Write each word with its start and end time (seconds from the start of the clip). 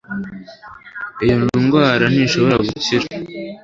iyo 1.23 1.35
ndwara 1.65 2.05
ntishobora 2.13 2.55
gukira 2.67 3.05